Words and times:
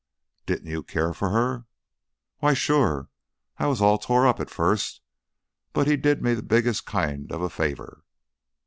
"Didn't 0.47 0.65
you 0.65 0.81
care 0.81 1.13
for 1.13 1.29
her?" 1.29 1.65
"Why, 2.39 2.55
sure. 2.55 3.09
I 3.59 3.67
was 3.67 3.81
all 3.81 3.99
tore 3.99 4.25
up, 4.25 4.39
at 4.39 4.49
first. 4.49 4.99
But 5.73 5.85
he 5.85 5.95
did 5.95 6.23
me 6.23 6.33
the 6.33 6.41
biggest 6.41 6.87
kind 6.87 7.31
of 7.31 7.43
a 7.43 7.51
favor." 7.51 8.03